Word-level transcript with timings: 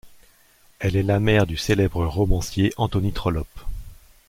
Elle 0.79 0.95
est 0.95 1.03
la 1.03 1.19
mère 1.19 1.45
du 1.45 1.57
célèbre 1.57 2.03
romancier 2.07 2.73
Anthony 2.75 3.13
Trollope. 3.13 3.59